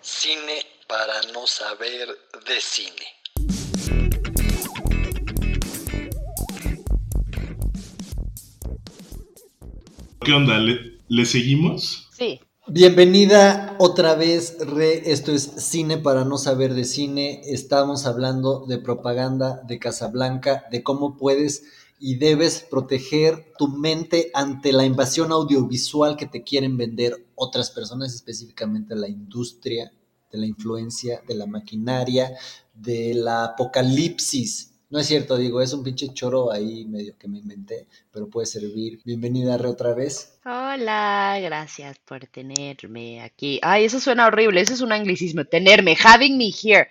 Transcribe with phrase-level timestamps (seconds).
[0.00, 2.08] Cine para no saber
[2.46, 3.14] de cine.
[10.24, 10.58] ¿Qué onda?
[10.58, 12.08] ¿Le, le seguimos?
[12.12, 12.40] Sí.
[12.66, 15.12] Bienvenida otra vez, Re.
[15.12, 17.42] Esto es Cine para no saber de cine.
[17.44, 21.64] Estamos hablando de propaganda de Casablanca, de cómo puedes
[22.00, 28.14] y debes proteger tu mente ante la invasión audiovisual que te quieren vender otras personas,
[28.14, 29.92] específicamente la industria,
[30.32, 32.32] de la influencia, de la maquinaria,
[32.72, 34.73] de la apocalipsis.
[34.94, 38.46] No es cierto, digo, es un pinche choro ahí medio que me inventé, pero puede
[38.46, 39.00] servir.
[39.04, 40.38] Bienvenida, Re, otra vez.
[40.44, 43.58] Hola, gracias por tenerme aquí.
[43.60, 46.90] Ay, eso suena horrible, eso es un anglicismo, tenerme, having me here.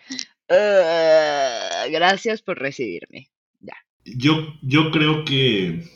[0.49, 3.29] Uh, gracias por recibirme.
[3.61, 3.77] Ya.
[4.03, 5.89] Yo, yo creo que,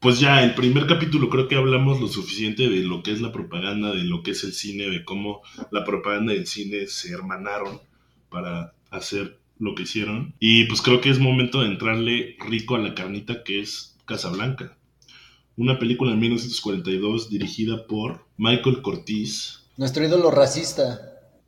[0.00, 3.30] pues ya, el primer capítulo creo que hablamos lo suficiente de lo que es la
[3.30, 7.12] propaganda, de lo que es el cine, de cómo la propaganda y el cine se
[7.12, 7.82] hermanaron
[8.30, 10.34] para hacer lo que hicieron.
[10.38, 14.76] Y pues creo que es momento de entrarle rico a la carnita que es Casablanca.
[15.56, 19.60] Una película de 1942 dirigida por Michael Curtiz.
[19.76, 21.00] Nuestro ídolo racista.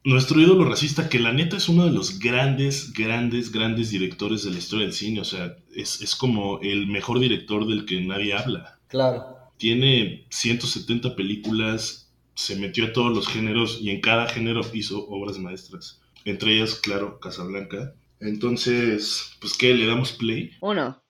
[0.04, 4.52] Nuestro ídolo racista, que la neta es uno de los grandes, grandes, grandes directores de
[4.52, 5.20] la historia del cine.
[5.20, 8.78] O sea, es, es como el mejor director del que nadie habla.
[8.86, 9.24] Claro.
[9.56, 15.38] Tiene 170 películas, se metió a todos los géneros y en cada género hizo obras
[15.38, 16.00] maestras.
[16.26, 17.94] Entre ellas, claro, Casablanca.
[18.20, 19.72] Entonces, pues, ¿qué?
[19.72, 20.50] ¿Le damos play?
[20.60, 21.02] Uno,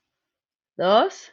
[0.77, 1.33] dos,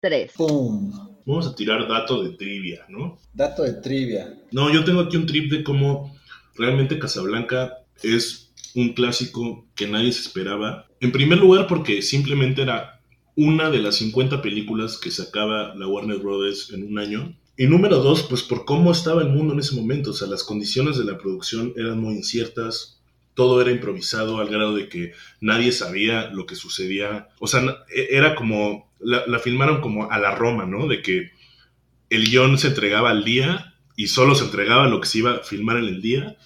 [0.00, 0.32] tres.
[0.36, 0.92] ¡Pum!
[1.26, 3.18] Vamos a tirar dato de trivia, ¿no?
[3.34, 4.40] Dato de trivia.
[4.52, 6.16] No, yo tengo aquí un trip de cómo
[6.54, 10.86] realmente Casablanca es un clásico que nadie se esperaba.
[11.00, 13.00] En primer lugar, porque simplemente era
[13.36, 17.36] una de las 50 películas que sacaba la Warner Brothers en un año.
[17.56, 20.10] Y número dos, pues por cómo estaba el mundo en ese momento.
[20.10, 23.01] O sea, las condiciones de la producción eran muy inciertas.
[23.34, 27.28] Todo era improvisado al grado de que nadie sabía lo que sucedía.
[27.38, 27.62] O sea,
[27.94, 30.86] era como, la, la filmaron como a la Roma, ¿no?
[30.86, 31.32] De que
[32.10, 35.38] el guion se entregaba al día y solo se entregaba lo que se iba a
[35.38, 36.36] filmar en el día.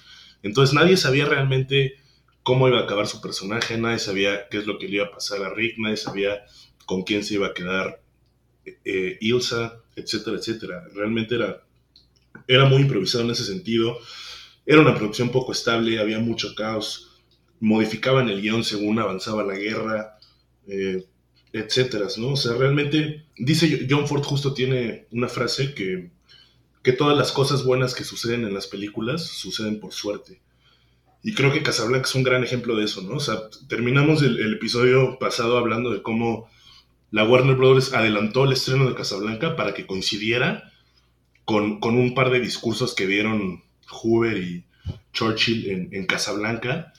[0.43, 1.97] Entonces nadie sabía realmente
[2.43, 5.11] cómo iba a acabar su personaje, nadie sabía qué es lo que le iba a
[5.11, 6.45] pasar a Rick, nadie sabía
[6.85, 8.01] con quién se iba a quedar
[8.85, 10.85] eh, Ilsa, etcétera, etcétera.
[10.95, 11.65] Realmente era,
[12.47, 13.99] era muy improvisado en ese sentido.
[14.67, 17.23] Era una producción poco estable, había mucho caos,
[17.61, 20.19] modificaban el guion según avanzaba la guerra,
[20.67, 21.07] eh,
[21.53, 22.31] etcétera, ¿no?
[22.31, 26.11] O sea, realmente, dice John Ford justo tiene una frase que,
[26.83, 30.41] que todas las cosas buenas que suceden en las películas suceden por suerte.
[31.23, 33.17] Y creo que Casablanca es un gran ejemplo de eso, ¿no?
[33.17, 36.49] O sea, terminamos el, episodio pasado hablando de cómo
[37.11, 40.73] la Warner Brothers adelantó el estreno de Casablanca para que coincidiera
[41.45, 44.65] con, con un par de discursos que dieron Hoover y
[45.13, 46.93] Churchill en, en Casablanca.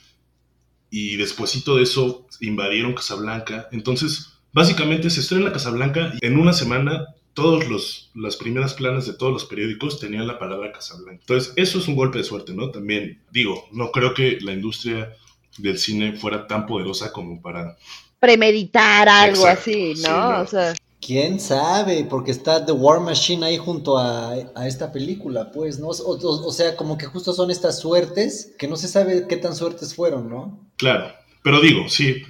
[0.89, 3.67] Y despuesito de eso invadieron Casablanca.
[3.71, 9.13] Entonces, básicamente se estrena Casablanca y en una semana todos los las primeras planas de
[9.13, 11.21] todos los periódicos tenían la palabra Casablanca.
[11.21, 12.71] Entonces, eso es un golpe de suerte, ¿no?
[12.71, 15.13] También digo, no creo que la industria
[15.59, 17.77] del cine fuera tan poderosa como para
[18.19, 20.31] Premeditar algo Exacto, así, sí, ¿no?
[20.31, 20.41] no.
[20.41, 20.73] O sea,
[21.07, 22.05] ¿Quién sabe?
[22.09, 25.87] Porque está The War Machine ahí junto a, a esta película, pues, ¿no?
[25.87, 29.37] O, o- o sea, como que justo son estas suertes que no se sabe qué
[29.37, 30.67] tan suertes fueron, ¿no?
[30.75, 31.13] Claro,
[31.43, 32.23] pero digo, sí,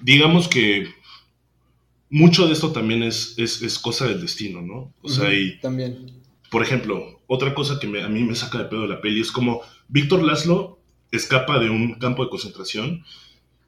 [0.00, 0.88] digamos que
[2.10, 4.92] mucho de esto también es, es, es cosa del destino, ¿no?
[5.02, 6.22] O sea, Ujú, y, También.
[6.50, 9.20] por ejemplo, otra cosa que me- a mí me saca de pedo de la peli
[9.20, 10.78] es como Víctor Laszlo
[11.12, 13.04] escapa de un campo de concentración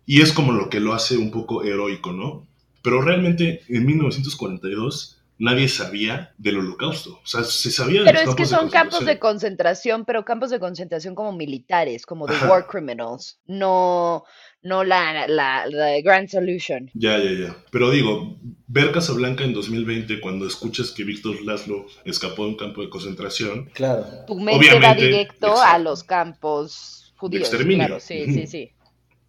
[0.07, 2.47] y es como lo que lo hace un poco heroico, ¿no?
[2.83, 8.29] Pero realmente en 1942 nadie sabía del holocausto, o sea, se sabía de pero los
[8.29, 10.05] es que de son campos de concentración.
[10.05, 14.25] pero campos de concentración como militares, como de war criminals, no,
[14.63, 16.91] no la, la, la Grand Solution.
[16.93, 17.57] Ya, ya, ya.
[17.71, 22.83] Pero digo, ver Casablanca en 2020 cuando escuchas que Víctor Laszlo escapó de un campo
[22.83, 24.05] de concentración, Claro.
[24.27, 27.49] Tu mente va directo a los campos judíos.
[27.49, 27.87] exterminio.
[27.87, 28.71] Claro, sí, sí, sí.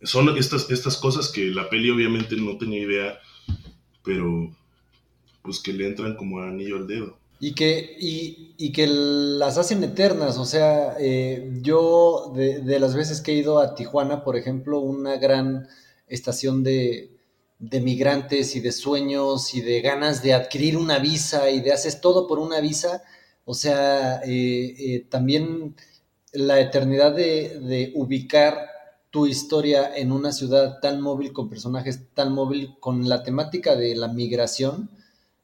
[0.01, 3.19] son estas, estas cosas que la peli obviamente no tenía idea,
[4.03, 4.51] pero
[5.44, 7.18] pues que le entran como anillo al dedo.
[7.39, 12.95] Y que, y, y que las hacen eternas, o sea, eh, yo de, de las
[12.95, 15.68] veces que he ido a Tijuana, por ejemplo, una gran
[16.07, 17.09] estación de,
[17.57, 22.00] de migrantes y de sueños y de ganas de adquirir una visa y de haces
[22.00, 23.01] todo por una visa,
[23.45, 25.75] o sea, eh, eh, también
[26.33, 28.56] la eternidad de, de ubicar
[29.12, 33.96] tu historia en una ciudad tan móvil, con personajes tan móvil, con la temática de
[33.96, 34.90] la migración,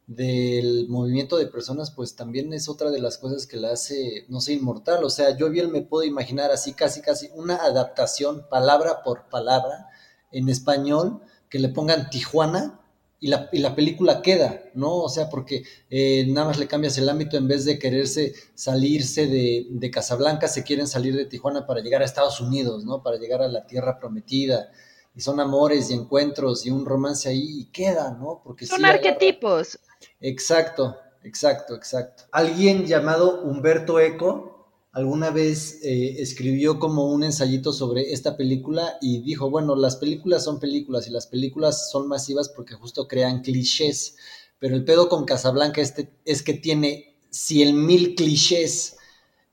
[0.07, 4.39] del movimiento de personas, pues también es otra de las cosas que la hace, no
[4.39, 5.03] sé, inmortal.
[5.03, 9.89] O sea, yo bien me puedo imaginar así, casi, casi, una adaptación, palabra por palabra,
[10.31, 12.79] en español, que le pongan Tijuana
[13.19, 14.95] y la, y la película queda, ¿no?
[14.97, 19.27] O sea, porque eh, nada más le cambias el ámbito en vez de quererse salirse
[19.27, 23.01] de, de, Casablanca, se quieren salir de Tijuana para llegar a Estados Unidos, ¿no?
[23.01, 24.71] Para llegar a la tierra prometida.
[25.15, 28.41] Y son amores y encuentros y un romance ahí y queda, ¿no?
[28.43, 29.79] Porque son arquetipos.
[30.21, 32.23] Exacto, exacto, exacto.
[32.31, 34.56] Alguien llamado Humberto Eco
[34.97, 40.43] alguna vez eh, escribió como un ensayito sobre esta película y dijo, bueno, las películas
[40.43, 44.15] son películas y las películas son masivas porque justo crean clichés,
[44.57, 48.97] pero el pedo con Casablanca este, es que tiene cien mil clichés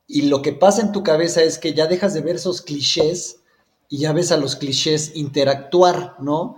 [0.07, 3.41] y lo que pasa en tu cabeza es que ya dejas de ver esos clichés
[3.91, 6.57] y ya ves a los clichés interactuar, ¿no?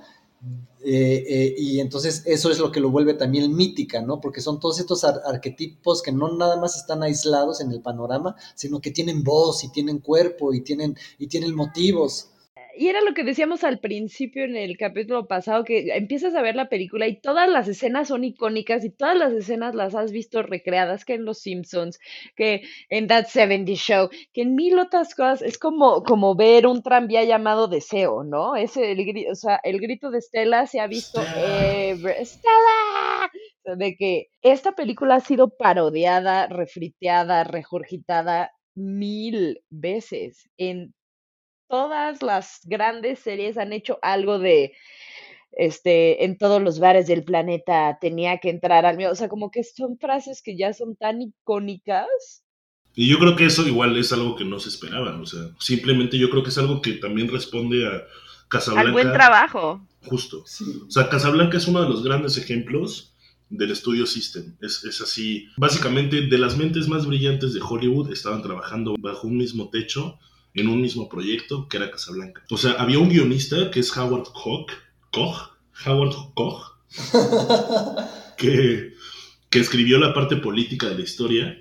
[0.88, 4.20] Eh, eh, y entonces eso es lo que lo vuelve también mítica, ¿no?
[4.20, 8.80] Porque son todos estos arquetipos que no nada más están aislados en el panorama, sino
[8.80, 12.28] que tienen voz y tienen cuerpo y tienen, y tienen motivos
[12.76, 16.56] y era lo que decíamos al principio en el capítulo pasado, que empiezas a ver
[16.56, 20.43] la película y todas las escenas son icónicas y todas las escenas las has visto
[20.43, 21.99] recreadas, que en Los Simpsons,
[22.37, 25.43] que en That 70 Show, que en mil otras cosas.
[25.43, 28.56] Es como, como ver un tranvía llamado Deseo, ¿no?
[28.56, 31.20] Ese, el, o sea, el grito de Stella se ha visto...
[33.64, 40.94] De que esta película ha sido parodiada, refriteada, regurgitada mil veces en
[41.68, 44.72] todas las grandes series han hecho algo de,
[45.56, 49.10] este, en todos los bares del planeta tenía que entrar al mío.
[49.10, 52.44] O sea, como que son frases que ya son tan icónicas.
[52.94, 55.20] Y yo creo que eso igual es algo que no se esperaban.
[55.20, 58.04] O sea, simplemente yo creo que es algo que también responde a
[58.48, 58.88] Casablanca.
[58.88, 59.86] Al buen trabajo.
[60.04, 60.42] Justo.
[60.42, 63.14] O sea, Casablanca es uno de los grandes ejemplos
[63.48, 64.56] del estudio System.
[64.60, 65.48] Es, es, así.
[65.56, 70.19] Básicamente, de las mentes más brillantes de Hollywood estaban trabajando bajo un mismo techo
[70.56, 72.44] en un mismo proyecto que era Casablanca.
[72.50, 74.73] O sea, había un guionista que es Howard Koch,
[75.12, 76.79] Koch Howard Koch,
[78.38, 78.94] que,
[79.50, 81.58] que escribió la parte política de la historia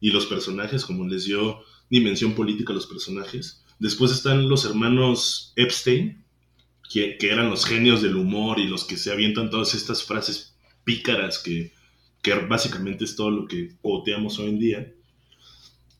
[0.00, 1.60] y los personajes, como les dio
[1.90, 3.64] dimensión política a los personajes.
[3.78, 6.24] Después están los hermanos Epstein,
[6.88, 10.56] que, que, eran los genios del humor y los que se avientan todas estas frases
[10.84, 11.72] pícaras que,
[12.22, 14.94] que básicamente es todo lo que quoteamos hoy en día.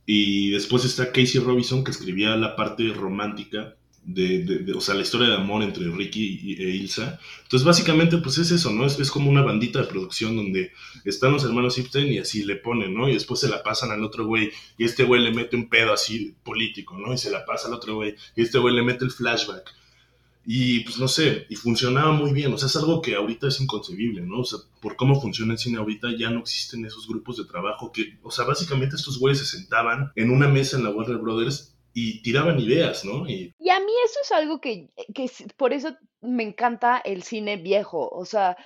[0.07, 3.75] Y después está Casey Robinson, que escribía la parte romántica
[4.07, 7.19] de, o sea, la historia de amor entre Ricky e Ilsa.
[7.43, 8.87] Entonces, básicamente, pues es eso, ¿no?
[8.87, 10.73] Es, es, como una bandita de producción donde
[11.05, 13.09] están los hermanos Ipstein y así le ponen, ¿no?
[13.09, 15.93] Y después se la pasan al otro güey y este güey le mete un pedo
[15.93, 17.13] así político, ¿no?
[17.13, 19.75] Y se la pasa al otro güey y este güey le mete el flashback.
[20.49, 22.53] Y pues no sé, y funcionaba muy bien.
[22.55, 24.41] O sea, es algo que ahorita es inconcebible, ¿no?
[24.41, 27.91] O sea, por cómo funciona el cine ahorita ya no existen esos grupos de trabajo
[27.91, 31.77] que, o sea, básicamente estos güeyes se sentaban en una mesa en la Warner Brothers
[31.93, 33.29] y tiraban ideas, ¿no?
[33.29, 38.09] Y, a mí eso es algo que, que por eso me encanta el cine viejo.
[38.09, 38.57] O sea,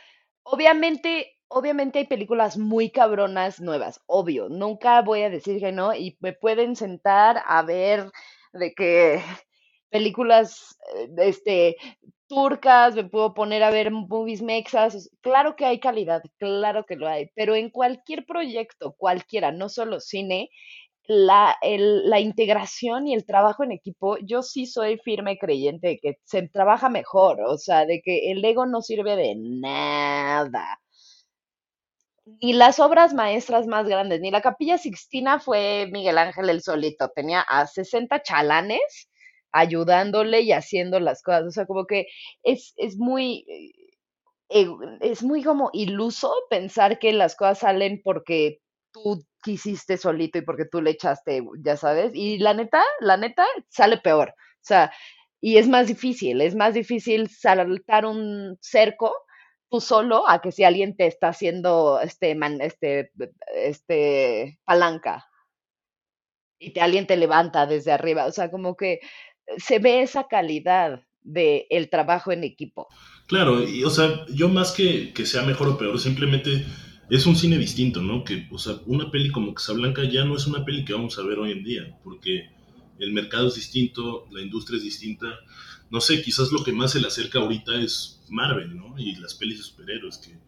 [0.42, 6.16] obviamente obviamente hay películas muy cabronas nuevas, obvio, nunca voy a decir que no, y
[6.20, 8.12] me pueden sentar a ver
[8.52, 9.20] de que
[9.90, 11.76] películas eh, este,
[12.28, 15.10] turcas, me puedo poner a ver movies mexas.
[15.20, 20.00] Claro que hay calidad, claro que lo hay, pero en cualquier proyecto, cualquiera, no solo
[20.00, 20.50] cine,
[21.04, 25.98] la, el, la integración y el trabajo en equipo, yo sí soy firme creyente de
[25.98, 30.80] que se trabaja mejor, o sea, de que el ego no sirve de nada.
[32.40, 37.08] Ni las obras maestras más grandes, ni la Capilla Sixtina fue Miguel Ángel el solito,
[37.08, 39.08] tenía a 60 chalanes
[39.52, 41.44] ayudándole y haciendo las cosas.
[41.46, 42.06] O sea, como que
[42.42, 43.44] es, es muy,
[44.48, 44.66] eh,
[45.00, 48.60] es muy como iluso pensar que las cosas salen porque
[48.92, 52.12] tú quisiste solito y porque tú le echaste, ya sabes.
[52.14, 54.30] Y la neta, la neta, sale peor.
[54.30, 54.92] O sea,
[55.40, 59.14] y es más difícil, es más difícil saltar un cerco
[59.70, 63.12] tú solo a que si alguien te está haciendo este, man, este,
[63.54, 65.26] este palanca
[66.58, 68.26] y te, alguien te levanta desde arriba.
[68.26, 69.00] O sea, como que
[69.58, 72.88] se ve esa calidad del el trabajo en equipo.
[73.26, 76.64] Claro, o sea, yo más que, que sea mejor o peor, simplemente
[77.10, 78.24] es un cine distinto, ¿no?
[78.24, 81.22] Que, o sea, una peli como Casablanca ya no es una peli que vamos a
[81.22, 82.50] ver hoy en día, porque
[82.98, 85.26] el mercado es distinto, la industria es distinta.
[85.90, 88.96] No sé, quizás lo que más se le acerca ahorita es Marvel, ¿no?
[88.98, 90.38] Y las pelis de superhéroes que...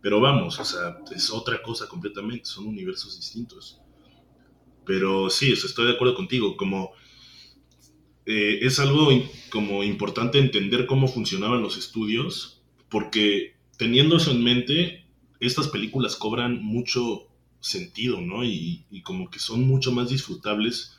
[0.00, 3.80] Pero vamos, o sea, es otra cosa completamente, son universos distintos.
[4.84, 6.92] Pero sí, estoy de acuerdo contigo, como
[8.26, 9.08] eh, es algo
[9.50, 15.04] como importante entender cómo funcionaban los estudios, porque teniendo eso en mente,
[15.40, 17.26] estas películas cobran mucho
[17.60, 18.44] sentido, ¿no?
[18.44, 20.96] Y, como que son mucho más disfrutables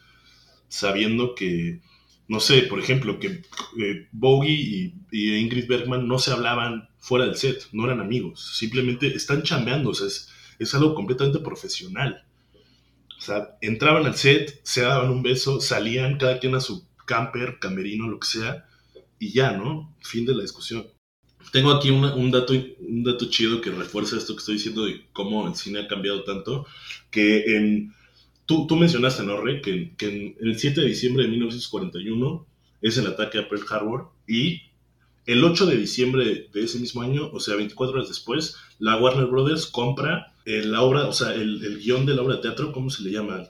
[0.68, 1.80] sabiendo que,
[2.28, 3.44] no sé, por ejemplo, que
[3.80, 9.08] eh, Bowie y, Ingrid Bergman no se hablaban fuera del set, no eran amigos, simplemente
[9.08, 12.26] están chambeando, o sea, es, es algo completamente profesional.
[13.18, 17.60] O sea, entraban al set, se daban un beso, salían cada quien a su camper,
[17.60, 18.66] camerino, lo que sea,
[19.20, 19.96] y ya, ¿no?
[20.02, 20.86] Fin de la discusión.
[21.52, 25.48] Tengo aquí un, dato, un dato chido que refuerza esto que estoy diciendo de cómo
[25.48, 26.66] el cine ha cambiado tanto,
[27.12, 27.94] que en,
[28.46, 29.62] tú, tú mencionaste, ¿no, Rey?
[29.62, 32.48] Que, que en, el 7 de diciembre de 1941
[32.82, 34.62] es el ataque a Pearl Harbor y
[35.26, 39.28] el 8 de diciembre de ese mismo año, o sea, 24 horas después, la Warner
[39.28, 42.90] Brothers compra la obra, o sea, el, el, guion de la obra de teatro, ¿cómo
[42.90, 43.44] se le llama?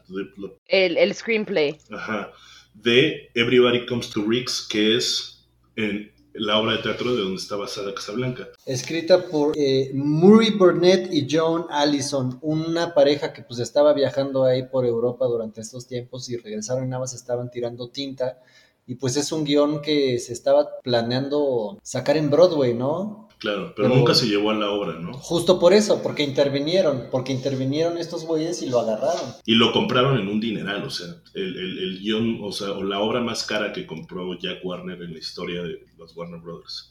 [0.67, 1.75] El, el screenplay.
[1.91, 2.31] Ajá.
[2.73, 7.55] De Everybody Comes to Riggs, que es en, la obra de teatro de donde está
[7.55, 8.49] basada Casablanca.
[8.65, 14.63] Escrita por eh, Murray Burnett y Joan Allison, una pareja que pues estaba viajando ahí
[14.63, 18.39] por Europa durante estos tiempos y regresaron y nada más estaban tirando tinta.
[18.85, 23.29] Y pues es un guion que se estaba planeando sacar en Broadway, ¿no?
[23.43, 25.11] Claro, pero, nunca se llevó a la obra, ¿no?
[25.11, 29.33] Justo por eso, porque intervinieron, porque intervinieron estos güeyes y lo agarraron.
[29.45, 33.01] Y lo compraron en un dineral, o sea, el, el, guion, o sea, o la
[33.01, 36.87] obra más cara que compró Jack Warner en la historia de los Warner Brothers.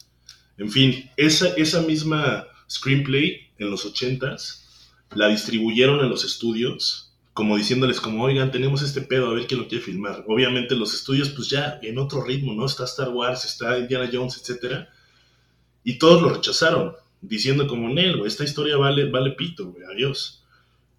[0.58, 7.56] En fin, esa, esa misma screenplay en los ochentas la distribuyeron en los estudios, como
[7.56, 10.22] diciéndoles como, oigan, tenemos este pedo, a ver quién lo quiere filmar.
[10.28, 12.66] Obviamente los estudios, pues ya en otro ritmo, ¿no?
[12.66, 14.90] Está Star Wars, está Indiana Jones, etcétera
[15.84, 20.44] y todos lo rechazaron, diciendo como, Nel, esta historia vale, vale pito, güey, adiós.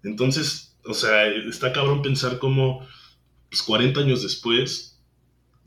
[0.02, 2.86] Entonces, o sea, está cabrón pensar como,
[3.48, 5.00] pues 40 años después,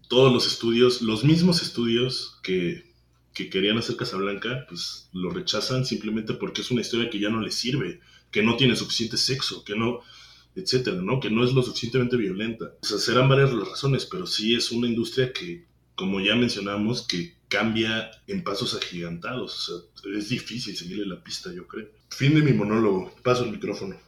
[0.07, 2.93] todos los estudios, los mismos estudios que,
[3.33, 7.41] que querían hacer Casablanca, pues lo rechazan simplemente porque es una historia que ya no
[7.41, 7.99] les sirve,
[8.31, 10.01] que no tiene suficiente sexo, que no,
[10.55, 11.19] etcétera, ¿no?
[11.19, 12.73] Que no es lo suficientemente violenta.
[12.81, 17.05] O sea, serán varias las razones, pero sí es una industria que, como ya mencionamos,
[17.05, 19.69] que cambia en pasos agigantados.
[19.69, 21.89] O sea, es difícil seguirle la pista, yo creo.
[22.09, 23.13] Fin de mi monólogo.
[23.23, 23.99] Paso el micrófono.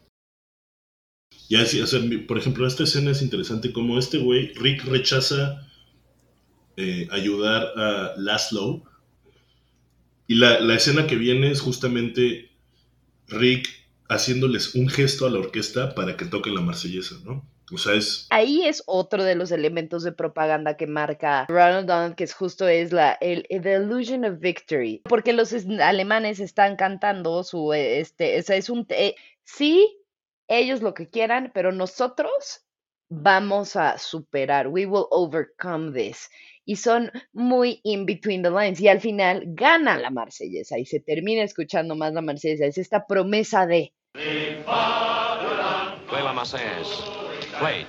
[1.49, 5.67] Ya, o sea, por ejemplo, esta escena es interesante como este güey, Rick rechaza
[6.77, 8.83] eh, ayudar a Laszlo.
[10.27, 12.51] Y la, la escena que viene es justamente
[13.27, 13.67] Rick
[14.09, 17.47] haciéndoles un gesto a la orquesta para que toquen la marsellesa, ¿no?
[18.29, 22.67] Ahí es otro de los elementos de propaganda que marca Ronald Donald, que es justo
[22.67, 28.69] es la, el, The Illusion of Victory, porque los alemanes están cantando su, este, es
[28.69, 29.97] un, eh, sí,
[30.47, 32.65] ellos lo que quieran, pero nosotros
[33.09, 36.29] vamos a superar, we will overcome this.
[36.65, 38.79] Y son muy in between the lines.
[38.79, 42.65] Y al final gana la marsellesa y se termina escuchando más la marsellesa.
[42.65, 43.91] Es esta promesa de...
[44.13, 44.59] Wait.
[47.61, 47.85] Y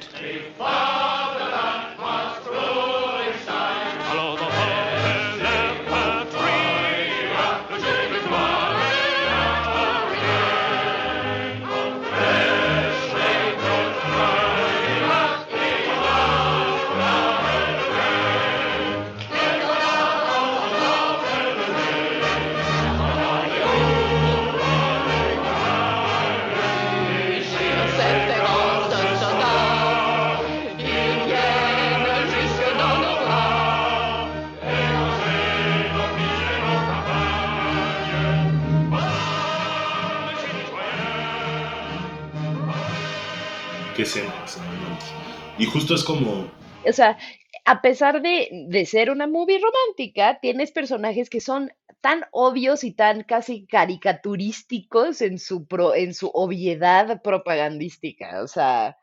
[45.72, 46.50] justo es como...
[46.86, 47.18] O sea,
[47.64, 52.92] a pesar de, de, ser una movie romántica, tienes personajes que son tan obvios y
[52.92, 58.42] tan casi caricaturísticos en su, pro, en su obviedad propagandística.
[58.42, 58.96] O sea,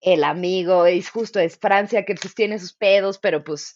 [0.00, 3.74] el amigo es justo, es Francia que pues tiene sus pedos, pero pues,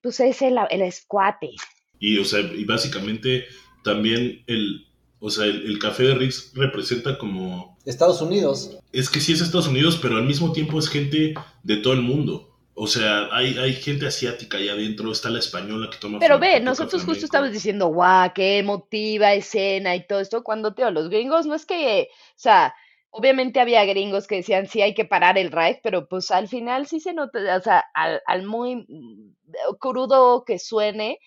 [0.00, 1.50] pues es el, el escuate.
[1.98, 3.44] Y, o sea, y básicamente
[3.84, 4.87] también el,
[5.20, 7.76] o sea, el, café de Riggs representa como...
[7.84, 8.78] Estados Unidos.
[8.92, 12.02] Es que sí es Estados Unidos, pero al mismo tiempo es gente de todo el
[12.02, 12.56] mundo.
[12.74, 16.20] O sea, hay, hay gente asiática ahí adentro, está la española que toma...
[16.20, 20.88] Pero ve, nosotros justo estamos diciendo, guau, qué emotiva escena y todo esto, cuando, te
[20.92, 22.72] los gringos no es que, o sea,
[23.10, 26.86] obviamente había gringos que decían, sí, hay que parar el Reich, pero pues al final
[26.86, 29.34] sí se nota, o sea, al, al muy mm,
[29.80, 31.18] crudo que suene,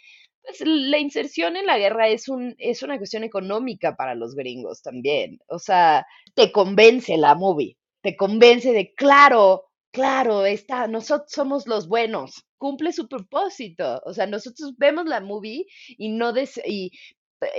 [0.44, 4.82] pues, la inserción en la guerra es, un, es una cuestión económica para los gringos
[4.82, 5.40] también.
[5.48, 6.06] O sea,
[6.36, 12.94] te convence la movie, te convence de, claro, claro, está, nosotros somos los buenos, cumple
[12.94, 14.02] su propósito.
[14.06, 15.66] O sea, nosotros vemos la movie
[15.98, 16.92] y no des- y,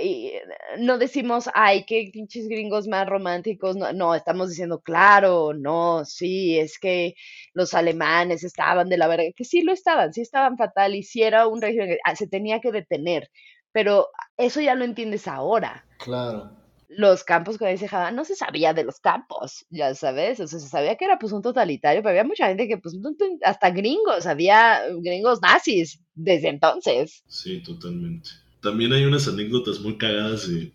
[0.01, 0.33] y
[0.79, 3.75] no decimos, ay, qué pinches gringos más románticos.
[3.75, 7.15] No, no, estamos diciendo, claro, no, sí, es que
[7.53, 11.23] los alemanes estaban de la verga, que sí lo estaban, sí estaban fatal, y sí
[11.23, 13.29] era un régimen que ah, se tenía que detener.
[13.71, 16.51] Pero eso ya lo entiendes ahora Claro.
[16.87, 20.59] los campos que dice Jada, no se sabía de los campos, ya sabes, o sea,
[20.59, 22.95] se sabía que era pues un totalitario, pero había mucha gente que pues
[23.43, 27.23] hasta gringos, había gringos nazis desde entonces.
[27.27, 28.29] Sí, totalmente.
[28.63, 30.71] También hay unas anécdotas muy cagadas de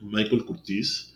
[0.00, 1.14] Michael Curtis,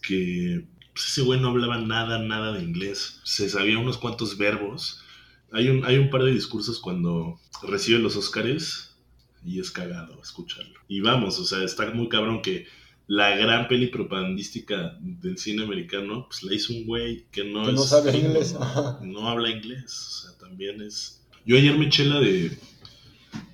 [0.00, 3.20] que pues, ese güey no hablaba nada, nada de inglés.
[3.22, 5.04] Se sabía unos cuantos verbos.
[5.52, 8.96] Hay un, hay un par de discursos cuando recibe los Óscares
[9.44, 10.80] y es cagado escucharlo.
[10.88, 12.66] Y vamos, o sea, está muy cabrón que
[13.06, 17.72] la gran peli propagandística del cine americano, pues la hizo un güey que no, Que
[17.72, 19.00] no es sabe inglés, ¿no?
[19.02, 19.84] no habla inglés.
[19.84, 21.20] O sea, también es...
[21.44, 22.56] Yo ayer me eché la de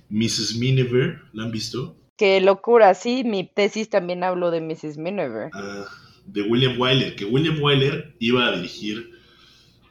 [0.09, 0.57] Mrs.
[0.57, 1.95] Miniver, ¿la han visto?
[2.17, 4.97] Qué locura, sí, mi tesis también habló de Mrs.
[4.97, 5.49] Miniver.
[5.53, 5.85] Ah,
[6.25, 9.09] de William Wyler, que William Wyler iba a dirigir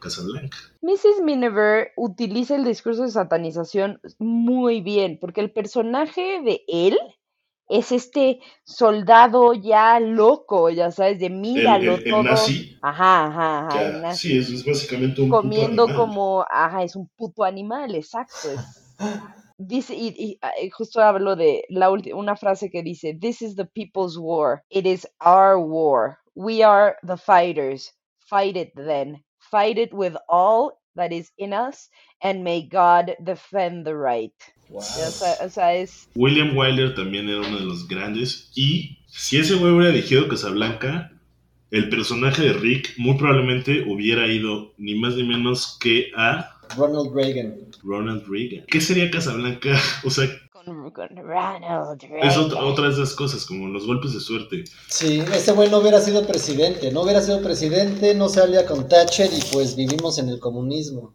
[0.00, 0.58] Casablanca.
[0.82, 1.22] Mrs.
[1.24, 6.98] Miniver utiliza el discurso de satanización muy bien, porque el personaje de él
[7.68, 12.22] es este soldado ya loco, ya sabes, de míralo el- el todo.
[12.24, 14.28] nazi, Ajá, ajá, ajá, que, el nazi.
[14.28, 15.96] sí, es, es básicamente un puto comiendo animal.
[15.96, 18.48] como, ajá, es un puto animal, exacto.
[18.50, 18.94] es-
[19.60, 23.42] Dice, y, y, ah, y justo hablo de la ulti- una frase que dice, This
[23.42, 24.62] is the people's war.
[24.70, 26.18] It is our war.
[26.34, 27.92] We are the fighters.
[28.20, 29.24] Fight it then.
[29.50, 31.88] Fight it with all that is in us,
[32.22, 34.32] and may God defend the right.
[34.68, 34.80] Wow.
[34.80, 38.50] O sea, o sea, es William Wyler también era uno de los grandes.
[38.54, 41.10] Y si ese güey hubiera dirigido Casablanca,
[41.70, 47.14] el personaje de Rick muy probablemente hubiera ido ni más ni menos que a Ronald
[47.14, 47.54] Reagan.
[47.82, 48.64] Ronald Reagan.
[48.68, 49.78] ¿Qué sería Casablanca?
[50.04, 52.54] O sea, con, con Ronald es Reagan.
[52.64, 54.64] otra de esas cosas, como los golpes de suerte.
[54.88, 58.88] Sí, ese güey no hubiera sido presidente, no hubiera sido presidente, no se alía con
[58.88, 61.14] Thatcher y pues vivimos en el comunismo.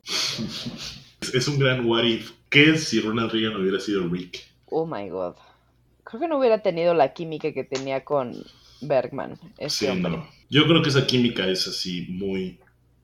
[1.21, 2.31] Es, es un gran what if.
[2.49, 4.39] ¿Qué si Ronald Reagan hubiera sido Rick?
[4.67, 5.35] Oh my God.
[6.03, 8.35] Creo que no hubiera tenido la química que tenía con
[8.81, 10.11] Bergman, ese Sí, hombre.
[10.11, 10.27] no.
[10.49, 12.59] Yo creo que esa química es así muy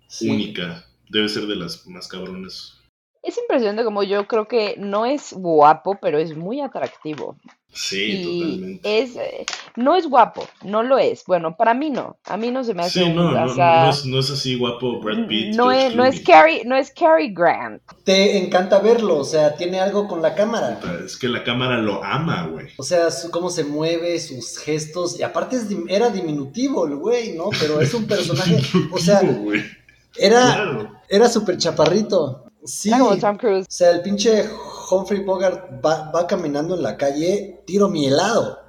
[0.07, 0.29] Sí.
[0.29, 0.85] única.
[1.09, 2.78] Debe ser de las más cabronas.
[3.21, 7.35] Es impresionante como yo creo que no es guapo, pero es muy atractivo.
[7.71, 8.99] Sí, Y totalmente.
[9.01, 11.23] es, eh, no es guapo, no lo es.
[11.27, 12.17] Bueno, para mí no.
[12.25, 14.19] A mí no se me hace Sí, un, no, no, o sea, no es, no
[14.19, 15.55] es así guapo Brad Pitt.
[15.55, 16.21] no es, no es.
[16.21, 17.83] Cary, no es Cary Grant.
[18.05, 20.79] Te encanta verlo, o sea, tiene algo con la cámara.
[21.05, 22.67] Es que la cámara lo ama, güey.
[22.77, 25.19] O sea, su- cómo se mueve, sus gestos.
[25.19, 27.49] Y aparte es era diminutivo el güey, ¿no?
[27.59, 28.61] Pero es un personaje.
[28.91, 29.61] O sea, güey.
[30.17, 30.91] era, Claro.
[31.07, 32.45] era súper chaparrito.
[32.63, 32.89] Sí.
[32.89, 33.67] Era como Tom Cruise.
[33.67, 34.45] O sea, el pinche
[34.91, 38.59] Humphrey Bogart va, va caminando en la calle, tiro mi helado.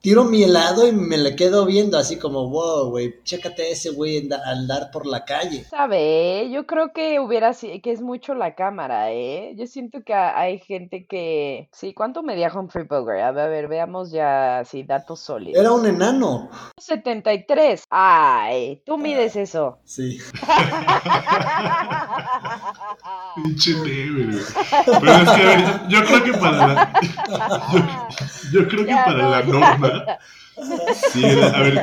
[0.00, 3.90] Tiro mi helado y me le quedo viendo así como, wow, güey, chécate a ese
[3.90, 5.64] güey anda- andar por la calle.
[5.64, 6.48] ¿Sabe?
[6.52, 9.54] Yo creo que hubiera sido, que es mucho la cámara, ¿eh?
[9.56, 11.68] Yo siento que ha- hay gente que...
[11.72, 13.20] Sí, ¿cuánto medía Humphrey Bogart?
[13.22, 15.60] A ver, a ver, veamos ya, sí, datos sólidos.
[15.60, 16.48] Era un enano.
[16.78, 17.82] 73.
[17.90, 19.78] Ay, tú mides eso.
[19.84, 20.18] Sí.
[23.34, 24.08] Pinche güey.
[24.84, 26.92] Pero es que, a ver, yo creo que para la.
[27.72, 29.46] Yo, yo creo que Ya, para no, la ya.
[31.12, 31.80] Sí, era- a ver,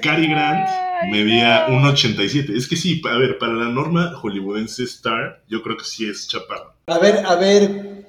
[0.00, 0.68] Cary Grant
[1.10, 1.80] medía no.
[1.92, 2.56] 1.87.
[2.56, 6.28] Es que sí, a ver, para la norma hollywoodense Star, yo creo que sí es
[6.28, 6.74] chaparro.
[6.86, 8.06] A ver, a ver,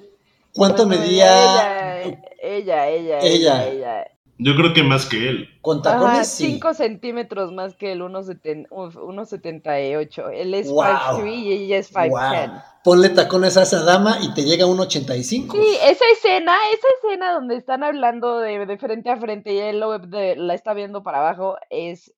[0.54, 3.68] ¿cuánto Bueno, medía Ella, ella, ella, Ella.
[3.68, 4.08] ella.
[4.40, 5.50] Yo creo que más que él.
[5.62, 6.28] con tacones?
[6.28, 6.46] Sí.
[6.54, 10.30] 5 centímetros más que el 1,70 uf, 1,78.
[10.34, 10.84] Él es Wow.
[10.86, 12.10] 5'3 y ella es 5'10.
[12.52, 12.62] Wow.
[12.84, 15.56] Ponle tacones a esa dama y te llega un 85.
[15.56, 19.80] Sí, esa escena, esa escena donde están hablando de, de frente a frente y él
[19.80, 22.14] lo, de- la está viendo para abajo es,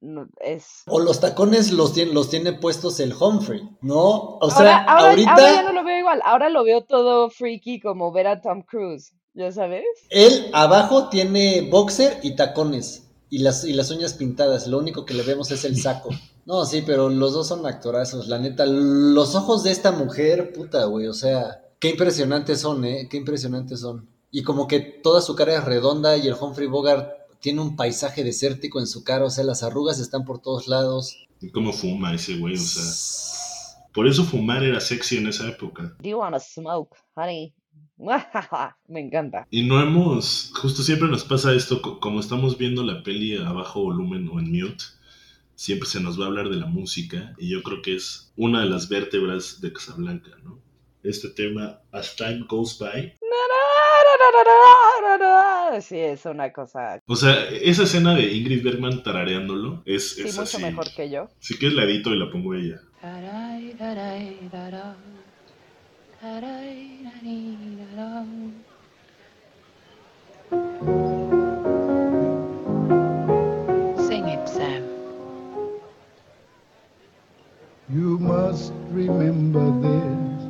[0.00, 0.82] no, es...
[0.88, 4.00] O los tacones los tiene, los tiene puestos el Humphrey, ¿no?
[4.00, 7.30] O ahora, sea, ahora, ahorita ahora ya no lo veo igual, ahora lo veo todo
[7.30, 9.84] freaky como ver a Tom Cruise, ¿ya sabes?
[10.10, 14.66] él abajo tiene boxer y tacones y las, y las uñas pintadas.
[14.66, 16.10] Lo único que le vemos es el saco.
[16.46, 18.66] No, sí, pero los dos son actorazos, la neta.
[18.66, 23.08] Los ojos de esta mujer, puta, güey, o sea, qué impresionantes son, ¿eh?
[23.08, 24.08] Qué impresionantes son.
[24.32, 27.08] Y como que toda su cara es redonda y el Humphrey Bogart
[27.40, 31.16] tiene un paisaje desértico en su cara, o sea, las arrugas están por todos lados.
[31.40, 32.82] Y cómo fuma ese güey, o sea.
[33.92, 35.96] Por eso fumar era sexy en esa época.
[36.00, 37.54] Do you wanna smoke, honey?
[38.88, 39.46] Me encanta.
[39.50, 43.52] Y no hemos, justo siempre nos pasa esto, co- como estamos viendo la peli a
[43.52, 44.84] bajo volumen o en mute,
[45.54, 48.62] siempre se nos va a hablar de la música y yo creo que es una
[48.62, 50.58] de las vértebras de Casablanca, ¿no?
[51.02, 53.14] Este tema, As Time Goes By.
[55.80, 57.00] Sí, es una cosa.
[57.06, 60.62] O sea, esa escena de Ingrid Bergman tarareándolo es, Sí, es mucho así.
[60.62, 61.28] mejor que yo.
[61.38, 62.80] Sí que es la edito y la pongo ella.
[74.06, 74.84] Sing it, Sam.
[77.88, 80.44] You must remember this.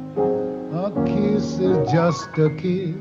[0.74, 2.96] A kiss is just a kiss.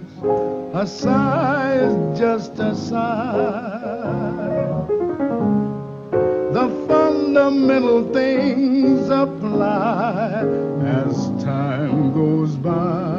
[0.76, 4.20] A sigh is just a sigh.
[6.54, 10.44] The fundamental things apply
[10.86, 13.10] as time goes by.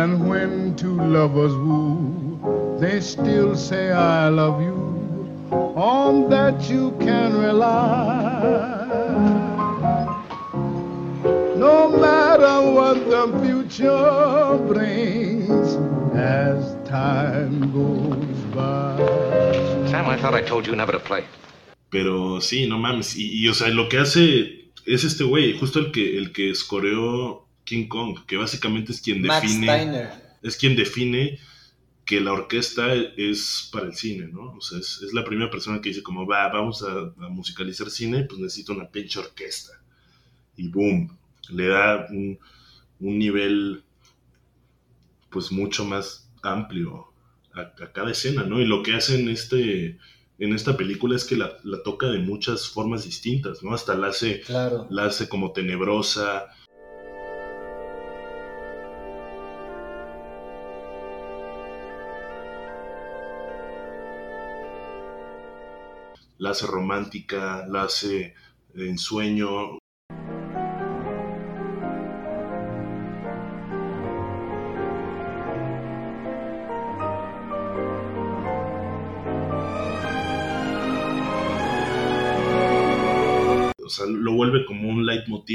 [0.00, 4.78] And when two lovers woo, they still say I love you.
[5.92, 8.00] On that you can rely.
[11.66, 15.68] No matter what the future brings
[16.16, 18.96] as time goes by.
[19.90, 21.24] Sam, I thought I told you never to play.
[21.90, 23.16] Pero sí, no mames.
[23.16, 26.50] Y, y, o sea, lo que hace es este güey, justo el que, el que
[26.50, 29.66] escoreó King Kong, que básicamente es quien Max define.
[29.66, 30.10] Steiner.
[30.42, 31.38] Es quien define
[32.04, 34.52] que la orquesta es para el cine, ¿no?
[34.52, 37.90] O sea, es, es la primera persona que dice como, va, vamos a, a musicalizar
[37.90, 39.74] cine, pues necesito una pinche orquesta.
[40.56, 41.16] Y boom,
[41.50, 42.38] le da un,
[43.00, 43.84] un nivel
[45.30, 47.12] pues mucho más amplio
[47.54, 48.60] a, a, cada escena, ¿no?
[48.60, 49.98] Y lo que hace en, este,
[50.40, 53.74] en esta película es que la, la, toca de muchas formas distintas, ¿no?
[53.74, 54.86] Hasta la hace, claro.
[54.88, 56.46] la hace como tenebrosa.
[66.38, 68.34] La hace romántica, la hace
[68.74, 69.79] en sueño,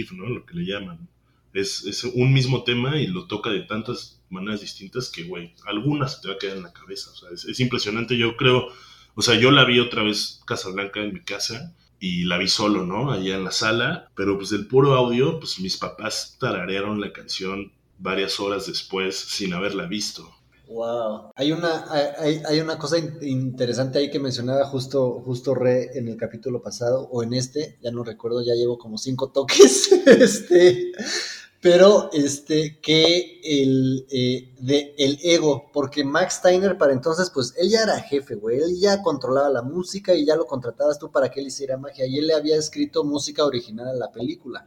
[0.03, 1.07] Lo que le llaman.
[1.53, 6.21] Es, es, un mismo tema y lo toca de tantas maneras distintas que, güey, algunas
[6.21, 7.11] te va a quedar en la cabeza.
[7.11, 8.17] O sea, es, es, impresionante.
[8.17, 8.67] Yo creo,
[9.13, 12.85] o sea, yo la vi otra vez Casablanca en mi casa y la vi solo,
[12.85, 13.11] ¿no?
[13.11, 17.71] Allá en la sala, pero pues del puro audio, pues mis papás tararearon la canción
[17.97, 20.29] varias horas después sin haberla visto.
[20.67, 21.31] Wow.
[21.35, 26.17] Hay una, hay, hay una cosa interesante ahí que mencionaba justo, justo Re en el
[26.17, 29.91] capítulo pasado, o en este, ya no recuerdo, ya llevo como cinco toques.
[30.05, 30.91] este,
[31.65, 37.69] pero este, que el, eh, de, el ego, porque Max Steiner para entonces, pues él
[37.69, 41.31] ya era jefe, güey, él ya controlaba la música y ya lo contratabas tú para
[41.31, 44.65] que él hiciera magia, y él le había escrito música original a la película.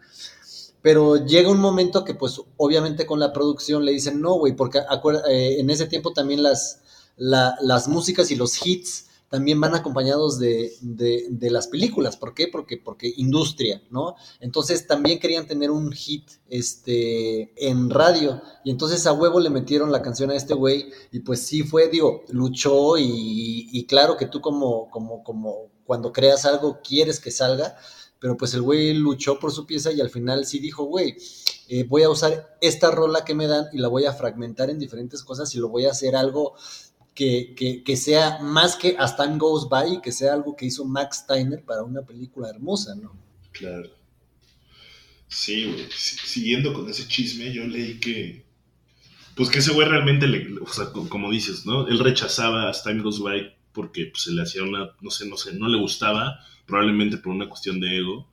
[0.88, 4.78] Pero llega un momento que, pues, obviamente con la producción le dicen, no, güey, porque
[4.78, 6.80] eh, en ese tiempo también las,
[7.18, 12.16] la, las músicas y los hits también van acompañados de, de, de, las películas.
[12.16, 12.48] ¿Por qué?
[12.48, 14.14] Porque, porque industria, ¿no?
[14.40, 18.40] Entonces también querían tener un hit este, en radio.
[18.64, 20.88] Y entonces a huevo le metieron la canción a este güey.
[21.12, 26.14] Y pues sí fue, digo, luchó y, y claro que tú como, como, como cuando
[26.14, 27.76] creas algo quieres que salga
[28.20, 31.16] pero pues el güey luchó por su pieza y al final sí dijo, güey,
[31.68, 34.78] eh, voy a usar esta rola que me dan y la voy a fragmentar en
[34.78, 36.54] diferentes cosas y lo voy a hacer algo
[37.14, 40.84] que, que, que sea más que As Time Goes By, que sea algo que hizo
[40.84, 43.16] Max Steiner para una película hermosa, ¿no?
[43.52, 43.90] Claro.
[45.28, 45.86] Sí, güey.
[45.90, 48.44] Siguiendo con ese chisme, yo leí que,
[49.34, 51.86] pues que ese güey realmente, le, o sea, como dices, ¿no?
[51.86, 55.36] Él rechazaba As Time Goes By porque pues, se le hacía una, no sé, no
[55.36, 58.28] sé, no le gustaba probablemente por una cuestión de ego,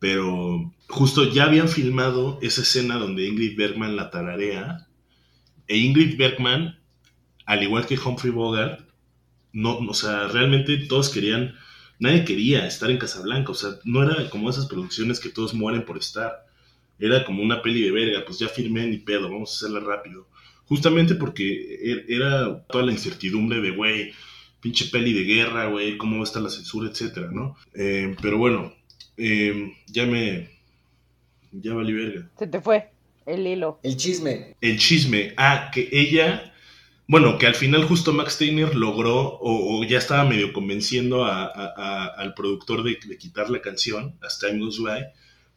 [0.00, 4.86] pero justo ya habían filmado esa escena donde Ingrid Bergman la tararea,
[5.68, 6.78] e Ingrid Bergman,
[7.46, 8.80] al igual que Humphrey Bogart,
[9.52, 11.54] no, o sea, realmente todos querían,
[11.98, 15.84] nadie quería estar en Casablanca, o sea, no era como esas producciones que todos mueren
[15.84, 16.46] por estar,
[16.98, 20.28] era como una peli de verga, pues ya firmé ni pedo, vamos a hacerla rápido,
[20.64, 24.12] justamente porque era toda la incertidumbre de, güey,
[24.60, 27.56] pinche peli de guerra, güey, cómo va a estar la censura, etcétera, ¿no?
[27.74, 28.72] Eh, pero bueno,
[29.16, 30.50] eh, ya me.
[31.52, 32.28] Ya valí verga.
[32.38, 32.90] Se te fue
[33.26, 33.78] el hilo.
[33.82, 34.56] El chisme.
[34.60, 35.34] El chisme.
[35.36, 36.52] Ah, que ella.
[37.06, 41.44] Bueno, que al final justo Max Steiner logró, o, o ya estaba medio convenciendo a,
[41.44, 45.06] a, a, al productor de, de, quitar la canción, As Time Goes By,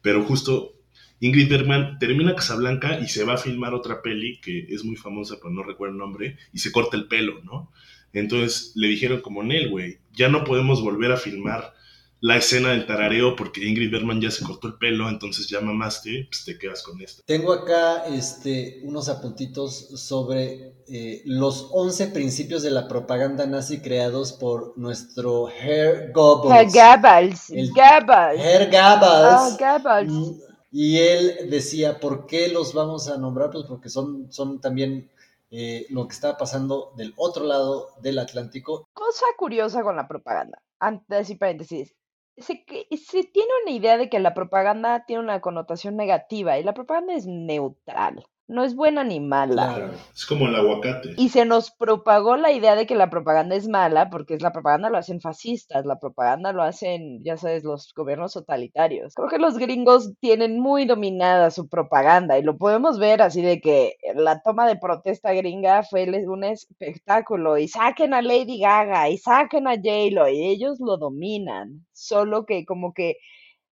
[0.00, 0.72] pero justo
[1.20, 5.36] Ingrid Bergman termina Casablanca y se va a filmar otra peli que es muy famosa,
[5.36, 7.70] pero no recuerdo el nombre, y se corta el pelo, ¿no?
[8.12, 11.72] Entonces le dijeron como Nel, güey, ya no podemos volver a filmar
[12.20, 16.28] la escena del tarareo porque Ingrid Bergman ya se cortó el pelo, entonces ya mamaste,
[16.30, 17.20] pues te quedas con esto.
[17.26, 24.32] Tengo acá este, unos apuntitos sobre eh, los 11 principios de la propaganda nazi creados
[24.34, 26.72] por nuestro Herr Goebbels.
[26.76, 27.50] Herr Goebbels.
[27.50, 28.40] El- Goebbels.
[28.40, 29.58] Herr Ah, Goebbels.
[29.58, 30.12] Goebbels.
[30.12, 30.40] Mm,
[30.74, 33.50] Y él decía, ¿por qué los vamos a nombrar?
[33.50, 35.10] Pues porque son, son también
[35.54, 38.88] eh, lo que estaba pasando del otro lado del Atlántico.
[38.94, 41.94] Cosa curiosa con la propaganda, antes y paréntesis.
[42.38, 42.64] Se,
[42.96, 47.12] se tiene una idea de que la propaganda tiene una connotación negativa y la propaganda
[47.12, 49.74] es neutral, no es buena ni mala.
[49.74, 49.92] Claro.
[50.14, 51.14] Es como el aguacate.
[51.16, 54.52] Y se nos propagó la idea de que la propaganda es mala porque es la
[54.52, 59.14] propaganda lo hacen fascistas, la propaganda lo hacen, ya sabes, los gobiernos totalitarios.
[59.14, 63.60] Creo que los gringos tienen muy dominada su propaganda y lo podemos ver así de
[63.60, 69.18] que la toma de protesta gringa fue un espectáculo y saquen a Lady Gaga y
[69.18, 73.16] saquen a J-Lo y ellos lo dominan, solo que como que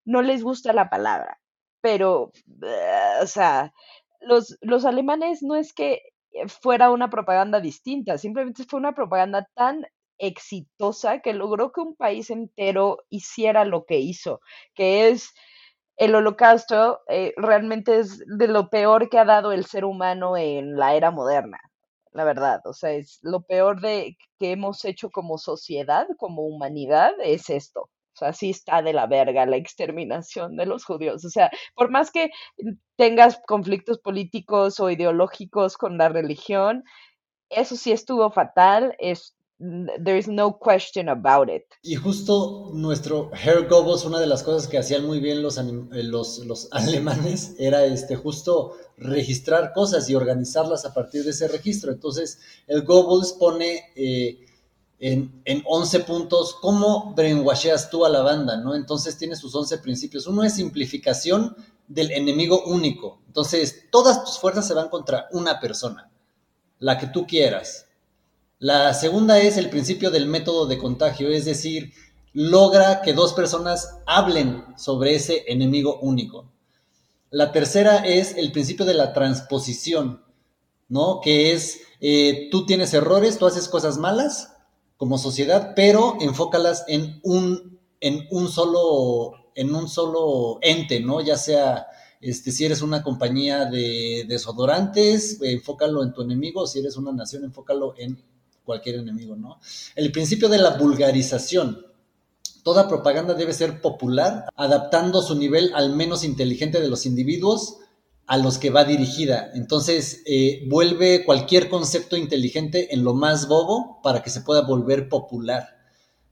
[0.05, 1.39] no les gusta la palabra,
[1.81, 3.73] pero, eh, o sea,
[4.21, 6.03] los, los alemanes no es que
[6.33, 9.87] eh, fuera una propaganda distinta, simplemente fue una propaganda tan
[10.19, 14.41] exitosa que logró que un país entero hiciera lo que hizo,
[14.75, 15.31] que es
[15.97, 20.77] el holocausto, eh, realmente es de lo peor que ha dado el ser humano en
[20.77, 21.59] la era moderna,
[22.13, 27.13] la verdad, o sea, es lo peor de que hemos hecho como sociedad, como humanidad,
[27.23, 27.91] es esto.
[28.21, 31.25] Sea, sí está de la verga la exterminación de los judíos.
[31.25, 32.31] O sea, por más que
[32.97, 36.85] tengas conflictos políticos o ideológicos con la religión,
[37.49, 38.95] eso sí estuvo fatal.
[38.99, 39.35] Es,
[40.05, 41.65] there is no question about it.
[41.83, 45.63] Y justo nuestro Herr Goebbels, una de las cosas que hacían muy bien los, eh,
[46.03, 51.91] los, los alemanes era este, justo registrar cosas y organizarlas a partir de ese registro.
[51.91, 54.47] Entonces, el Goebbels pone eh,
[55.01, 58.75] en, en 11 puntos cómo brainwasheas tú a la banda, ¿no?
[58.75, 60.27] Entonces tiene sus 11 principios.
[60.27, 61.57] Uno es simplificación
[61.89, 63.21] del enemigo único.
[63.27, 66.11] Entonces, todas tus fuerzas se van contra una persona,
[66.79, 67.87] la que tú quieras.
[68.59, 71.93] La segunda es el principio del método de contagio, es decir,
[72.33, 76.53] logra que dos personas hablen sobre ese enemigo único.
[77.31, 80.23] La tercera es el principio de la transposición,
[80.89, 81.21] ¿no?
[81.23, 84.50] Que es, eh, tú tienes errores, tú haces cosas malas
[85.01, 91.23] como sociedad, pero enfócalas en un, en un solo, en un solo ente, ¿no?
[91.23, 91.87] Ya sea,
[92.21, 97.45] este, si eres una compañía de desodorantes, enfócalo en tu enemigo, si eres una nación,
[97.45, 98.23] enfócalo en
[98.63, 99.59] cualquier enemigo, ¿no?
[99.97, 101.87] El principio de la vulgarización.
[102.63, 107.79] Toda propaganda debe ser popular, adaptando su nivel al menos inteligente de los individuos
[108.31, 109.51] a los que va dirigida.
[109.55, 115.09] Entonces, eh, vuelve cualquier concepto inteligente en lo más bobo para que se pueda volver
[115.09, 115.77] popular.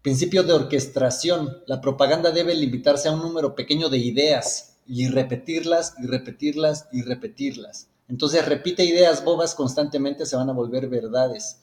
[0.01, 1.59] Principio de orquestación.
[1.67, 7.03] La propaganda debe limitarse a un número pequeño de ideas y repetirlas y repetirlas y
[7.03, 7.89] repetirlas.
[8.07, 11.59] Entonces, repite ideas bobas constantemente, se van a volver verdades.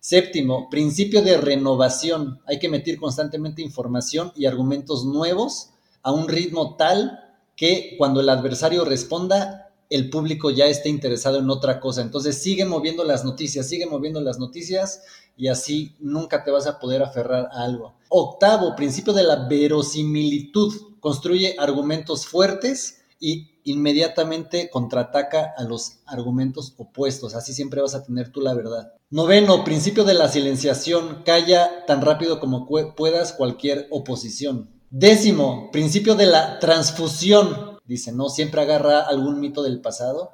[0.00, 2.40] Séptimo, principio de renovación.
[2.46, 7.20] Hay que meter constantemente información y argumentos nuevos a un ritmo tal
[7.54, 12.02] que cuando el adversario responda, el público ya esté interesado en otra cosa.
[12.02, 15.02] Entonces sigue moviendo las noticias, sigue moviendo las noticias
[15.36, 17.94] y así nunca te vas a poder aferrar a algo.
[18.08, 20.72] Octavo, principio de la verosimilitud.
[21.00, 27.34] Construye argumentos fuertes y inmediatamente contraataca a los argumentos opuestos.
[27.34, 28.92] Así siempre vas a tener tú la verdad.
[29.10, 31.22] Noveno, principio de la silenciación.
[31.24, 34.70] Calla tan rápido como puedas cualquier oposición.
[34.90, 37.73] Décimo, principio de la transfusión.
[37.84, 40.32] Dice, no, siempre agarra algún mito del pasado.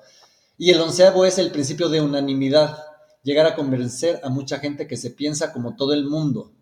[0.57, 2.79] Y el onceavo es el principio de unanimidad.
[3.23, 6.53] Llegar a convencer a mucha gente que se piensa como todo el mundo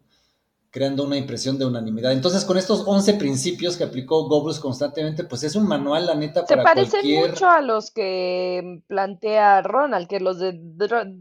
[0.71, 2.13] creando una impresión de unanimidad.
[2.13, 6.47] Entonces, con estos 11 principios que aplicó Goebbels constantemente, pues es un manual, la neta,
[6.47, 7.31] Se para parecen cualquier...
[7.31, 10.61] mucho a los que plantea Ronald, que los de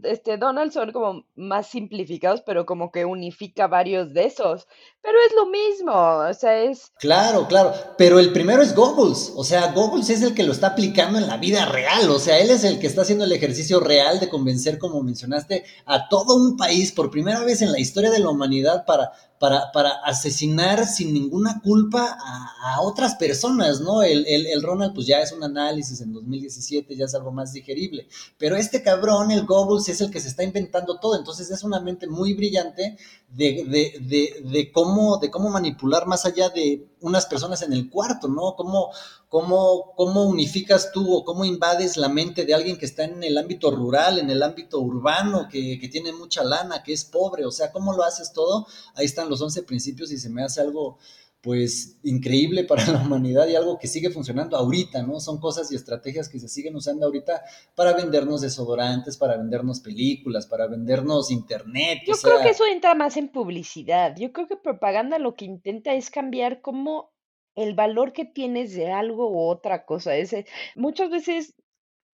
[0.04, 4.68] este Donald son como más simplificados, pero como que unifica varios de esos.
[5.00, 6.92] Pero es lo mismo, o sea, es...
[6.98, 10.68] Claro, claro, pero el primero es Goebbels, o sea, Goebbels es el que lo está
[10.68, 13.78] aplicando en la vida real, o sea, él es el que está haciendo el ejercicio
[13.78, 18.10] real de convencer, como mencionaste, a todo un país por primera vez en la historia
[18.10, 24.02] de la humanidad para, para, para asesinar sin ninguna culpa a, otras personas, ¿no?
[24.02, 27.52] El, el, el, Ronald, pues ya es un análisis en 2017, ya es algo más
[27.52, 31.62] digerible, pero este cabrón, el Goebbels, es el que se está inventando todo, entonces es
[31.62, 32.96] una mente muy brillante
[33.30, 37.72] de, de, de, de cómo cómo, de cómo manipular más allá de unas personas en
[37.72, 38.54] el cuarto, ¿no?
[38.56, 38.90] Cómo,
[39.28, 43.36] cómo, cómo unificas tú o cómo invades la mente de alguien que está en el
[43.36, 47.50] ámbito rural, en el ámbito urbano, que, que tiene mucha lana, que es pobre, o
[47.50, 48.66] sea, cómo lo haces todo.
[48.94, 50.98] Ahí están los 11 principios y se me hace algo
[51.40, 55.20] pues increíble para la humanidad y algo que sigue funcionando ahorita, ¿no?
[55.20, 57.42] Son cosas y estrategias que se siguen usando ahorita
[57.74, 62.00] para vendernos desodorantes, para vendernos películas, para vendernos internet.
[62.06, 64.16] Yo creo que eso entra más en publicidad.
[64.16, 67.12] Yo creo que propaganda lo que intenta es cambiar como
[67.54, 70.16] el valor que tienes de algo u otra cosa.
[70.16, 70.46] Ese,
[70.76, 71.54] muchas veces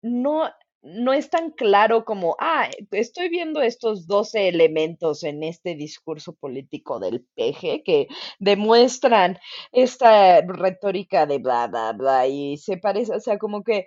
[0.03, 0.51] no,
[0.85, 7.01] no es tan claro como, ah, estoy viendo estos 12 elementos en este discurso político
[7.01, 8.07] del PG que
[8.38, 9.38] demuestran
[9.73, 13.87] esta retórica de bla, bla, bla, y se parece, o sea, como que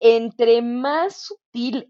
[0.00, 1.34] entre más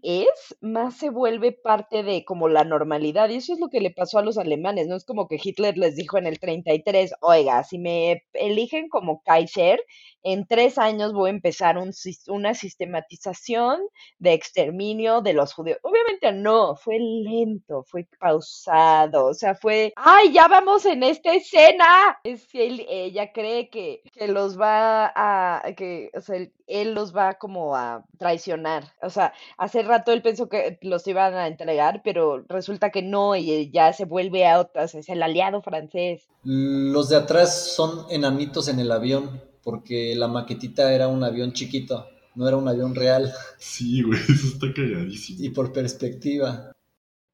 [0.03, 3.29] es, más se vuelve parte de como la normalidad.
[3.29, 4.87] Y eso es lo que le pasó a los alemanes.
[4.87, 9.21] No es como que Hitler les dijo en el 33, oiga, si me eligen como
[9.23, 9.79] Kaiser,
[10.23, 11.91] en tres años voy a empezar un,
[12.27, 13.81] una sistematización
[14.19, 15.79] de exterminio de los judíos.
[15.83, 22.19] Obviamente no, fue lento, fue pausado, o sea, fue, ay, ya vamos en esta escena.
[22.23, 27.35] Es que ella cree que, que los va a, que, o sea, él los va
[27.35, 28.83] como a traicionar.
[29.01, 33.35] O sea, hace rato él pensó que los iban a entregar, pero resulta que no
[33.35, 36.27] y ya se vuelve a otras, es el aliado francés.
[36.43, 42.07] Los de atrás son enanitos en el avión, porque la maquetita era un avión chiquito,
[42.35, 43.33] no era un avión real.
[43.57, 45.43] Sí, güey, eso está cagadísimo.
[45.43, 46.71] Y por perspectiva.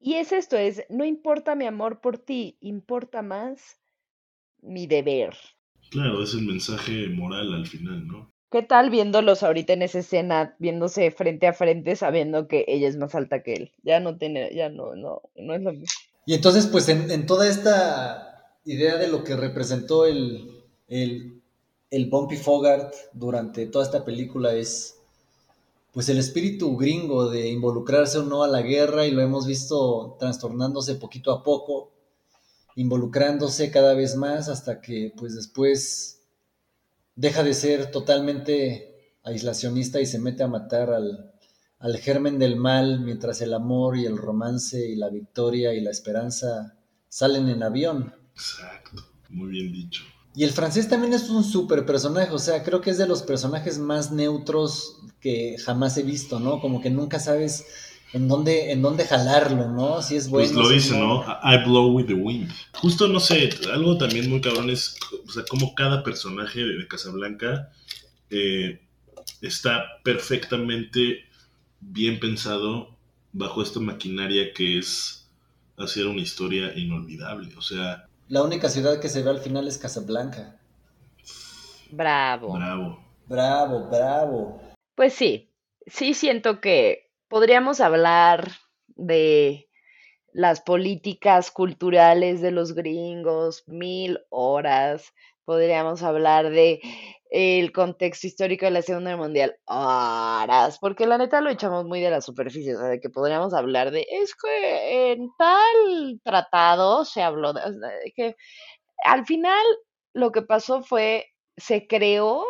[0.00, 3.78] Y es esto, es, no importa mi amor por ti, importa más
[4.60, 5.34] mi deber.
[5.90, 8.33] Claro, es el mensaje moral al final, ¿no?
[8.54, 12.96] ¿Qué tal viéndolos ahorita en esa escena, viéndose frente a frente, sabiendo que ella es
[12.96, 13.72] más alta que él?
[13.82, 15.86] Ya no tiene, ya no, no, no es lo mismo.
[16.24, 21.42] Y entonces, pues en, en toda esta idea de lo que representó el, el,
[21.90, 25.00] el Bumpy Fogart durante toda esta película es
[25.92, 30.16] pues el espíritu gringo de involucrarse o no a la guerra y lo hemos visto
[30.20, 31.90] trastornándose poquito a poco,
[32.76, 36.20] involucrándose cada vez más hasta que pues después
[37.16, 41.32] deja de ser totalmente aislacionista y se mete a matar al,
[41.78, 45.90] al germen del mal mientras el amor y el romance y la victoria y la
[45.90, 48.14] esperanza salen en avión.
[48.32, 50.02] Exacto, muy bien dicho.
[50.36, 53.22] Y el francés también es un súper personaje, o sea, creo que es de los
[53.22, 56.60] personajes más neutros que jamás he visto, ¿no?
[56.60, 57.64] Como que nunca sabes
[58.14, 60.00] en dónde, en dónde jalarlo, ¿no?
[60.00, 60.48] Si es bueno.
[60.48, 61.24] Pues lo dice, ¿no?
[61.42, 62.48] I blow with the wind.
[62.74, 64.96] Justo, no sé, algo también muy cabrón es,
[65.26, 67.72] o sea, como cada personaje de Casablanca
[68.30, 68.80] eh,
[69.42, 71.24] está perfectamente
[71.80, 72.96] bien pensado
[73.32, 75.28] bajo esta maquinaria que es
[75.76, 78.06] hacer una historia inolvidable, o sea...
[78.28, 80.56] La única ciudad que se ve al final es Casablanca.
[81.90, 82.54] Bravo.
[82.54, 83.04] Bravo.
[83.26, 84.62] Bravo, bravo.
[84.94, 85.50] Pues sí,
[85.88, 88.50] sí siento que podríamos hablar
[88.88, 89.68] de
[90.32, 95.12] las políticas culturales de los gringos, mil horas.
[95.44, 96.80] Podríamos hablar de
[97.30, 102.00] el contexto histórico de la Segunda Guerra Mundial, horas, porque la neta lo echamos muy
[102.00, 107.04] de la superficie, o sea, de que podríamos hablar de, es que en tal tratado
[107.04, 107.60] se habló de,
[108.14, 108.36] que
[109.04, 109.64] al final
[110.12, 112.44] lo que pasó fue, se creó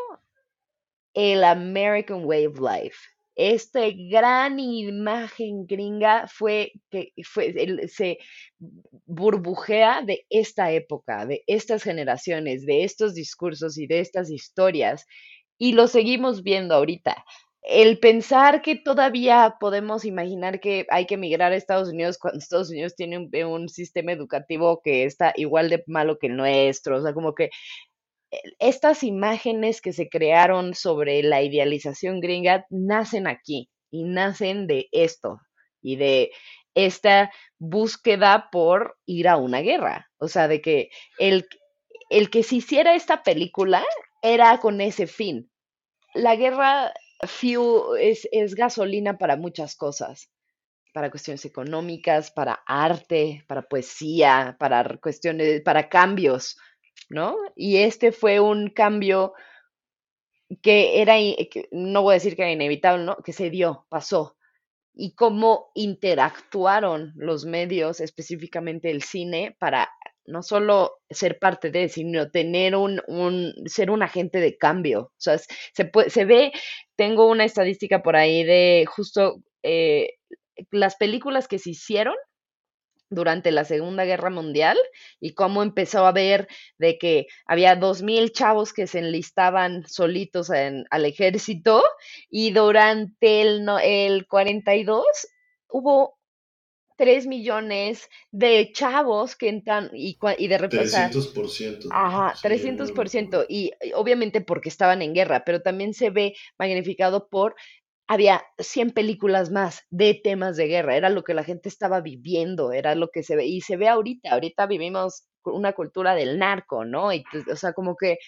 [1.14, 8.18] el American Way of Life esta gran imagen gringa fue que fue, se
[9.06, 15.06] burbujea de esta época, de estas generaciones, de estos discursos y de estas historias,
[15.58, 17.24] y lo seguimos viendo ahorita.
[17.62, 22.70] El pensar que todavía podemos imaginar que hay que emigrar a Estados Unidos cuando Estados
[22.70, 27.02] Unidos tiene un, un sistema educativo que está igual de malo que el nuestro, o
[27.02, 27.48] sea, como que
[28.58, 35.40] estas imágenes que se crearon sobre la idealización gringa nacen aquí y nacen de esto
[35.82, 36.30] y de
[36.74, 40.10] esta búsqueda por ir a una guerra.
[40.18, 41.46] O sea, de que el,
[42.10, 43.84] el que se hiciera esta película
[44.22, 45.50] era con ese fin.
[46.14, 46.92] La guerra
[48.00, 50.30] es, es gasolina para muchas cosas,
[50.92, 56.56] para cuestiones económicas, para arte, para poesía, para cuestiones, para cambios
[57.10, 57.36] ¿no?
[57.56, 59.34] Y este fue un cambio
[60.62, 61.16] que era,
[61.72, 63.16] no voy a decir que era inevitable, ¿no?
[63.16, 64.36] Que se dio, pasó.
[64.94, 69.90] Y cómo interactuaron los medios, específicamente el cine, para
[70.26, 75.00] no solo ser parte de, sino tener un, un ser un agente de cambio.
[75.00, 76.52] O sea, se, puede, se ve,
[76.96, 80.14] tengo una estadística por ahí de justo eh,
[80.70, 82.14] las películas que se hicieron
[83.14, 84.78] durante la Segunda Guerra Mundial
[85.20, 86.48] y cómo empezó a ver
[86.78, 91.82] de que había dos mil chavos que se enlistaban solitos en- al ejército
[92.30, 95.04] y durante el, no- el 42
[95.68, 96.16] hubo
[96.96, 101.88] 3 millones de chavos que entran y, y de repente, o sea, 300%.
[101.90, 103.44] Ajá, Sí, 300%.
[103.48, 107.54] Y y obviamente porque estaban en guerra, pero también se ve magnificado por,
[108.06, 112.72] había 100 películas más de temas de guerra, era lo que la gente estaba viviendo,
[112.72, 116.84] era lo que se ve, y se ve ahorita, ahorita vivimos una cultura del narco,
[116.84, 117.12] ¿no?
[117.12, 118.18] Y, pues, o sea, como que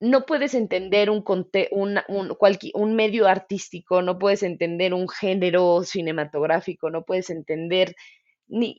[0.00, 1.96] no puedes entender un, conte- un,
[2.38, 7.94] cualqui- un medio artístico, no puedes entender un género cinematográfico, no puedes entender
[8.48, 8.76] ni,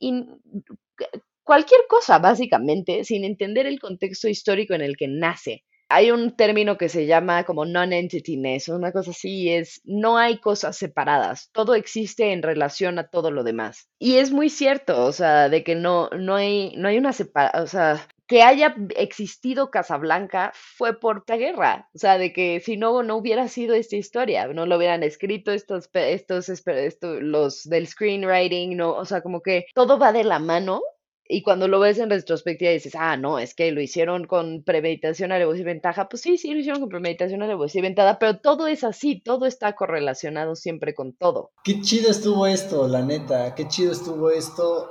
[1.43, 5.63] cualquier cosa, básicamente, sin entender el contexto histórico en el que nace.
[5.89, 10.75] Hay un término que se llama como non-entityness, una cosa así, es no hay cosas
[10.77, 13.87] separadas, todo existe en relación a todo lo demás.
[13.99, 17.63] Y es muy cierto, o sea, de que no, no hay, no hay una separación,
[17.63, 22.75] o sea, que haya existido Casablanca fue por la guerra, o sea, de que si
[22.75, 27.63] no, no hubiera sido esta historia, no lo hubieran escrito estos, estos, espe- esto- los
[27.63, 30.81] del screenwriting, no, o sea, como que todo va de la mano
[31.29, 35.31] y cuando lo ves en retrospectiva dices, ah, no, es que lo hicieron con premeditación,
[35.31, 36.07] alevosía y ventaja.
[36.09, 39.45] Pues sí, sí, lo hicieron con premeditación, alevosía y ventaja, pero todo es así, todo
[39.45, 41.51] está correlacionado siempre con todo.
[41.63, 43.55] Qué chido estuvo esto, la neta.
[43.55, 44.89] Qué chido estuvo esto.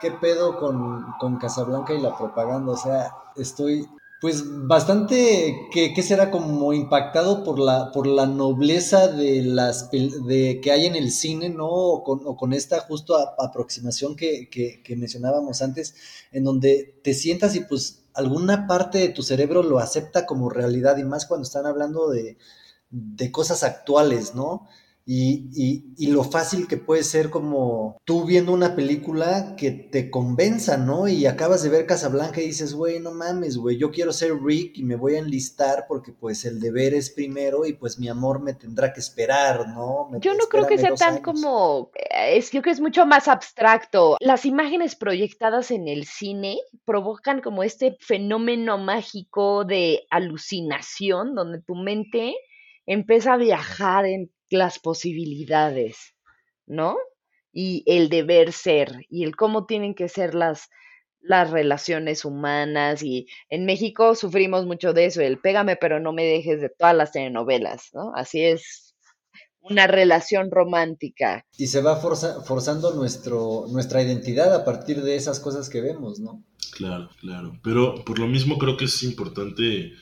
[0.00, 2.72] ¿Qué pedo con, con Casablanca y la propaganda?
[2.72, 3.86] O sea, estoy
[4.20, 10.72] pues bastante, que, será como impactado por la, por la nobleza de las de que
[10.72, 11.68] hay en el cine, ¿no?
[11.68, 15.94] O con, o con esta justo aproximación que, que, que mencionábamos antes,
[16.32, 20.98] en donde te sientas y pues alguna parte de tu cerebro lo acepta como realidad,
[20.98, 22.36] y más cuando están hablando de,
[22.90, 24.68] de cosas actuales, ¿no?
[25.06, 30.08] Y, y, y lo fácil que puede ser como tú viendo una película que te
[30.10, 31.08] convenza, ¿no?
[31.08, 34.78] Y acabas de ver Casablanca y dices, güey, no mames, güey, yo quiero ser Rick
[34.78, 38.40] y me voy a enlistar porque pues el deber es primero y pues mi amor
[38.40, 40.08] me tendrá que esperar, ¿no?
[40.10, 41.22] Me- Yo no creo que sea tan años".
[41.24, 44.16] como, eh, es, creo que es mucho más abstracto.
[44.20, 51.74] Las imágenes proyectadas en el cine provocan como este fenómeno mágico de alucinación, donde tu
[51.74, 52.34] mente
[52.86, 56.14] empieza a viajar en las posibilidades,
[56.66, 56.96] ¿no?
[57.52, 60.68] Y el deber ser, y el cómo tienen que ser las,
[61.20, 63.02] las relaciones humanas.
[63.02, 66.94] Y en México sufrimos mucho de eso, el pégame pero no me dejes de todas
[66.94, 68.12] las telenovelas, ¿no?
[68.14, 68.94] Así es
[69.62, 71.44] una relación romántica.
[71.58, 76.18] Y se va forza- forzando nuestro, nuestra identidad a partir de esas cosas que vemos,
[76.18, 76.42] ¿no?
[76.72, 77.60] Claro, claro.
[77.62, 79.92] Pero por lo mismo creo que es importante,